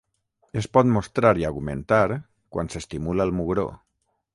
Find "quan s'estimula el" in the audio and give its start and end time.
2.57-3.41